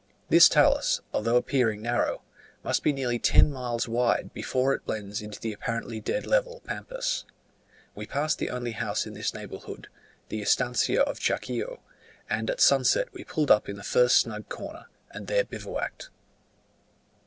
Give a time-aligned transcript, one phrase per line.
[0.29, 2.23] This talus, although appearing narrow,
[2.63, 7.23] must be nearly ten miles wide before it blends into the apparently dead level Pampas.
[7.93, 9.89] We passed the only house in this neighbourhood,
[10.29, 11.81] the Estancia of Chaquaio:
[12.27, 16.09] and at sunset we pulled up in the first snug corner, and there bivouacked.